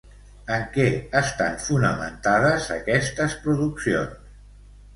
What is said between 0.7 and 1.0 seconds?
què